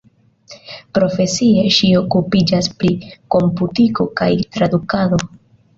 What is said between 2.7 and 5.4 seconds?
pri komputiko kaj tradukado.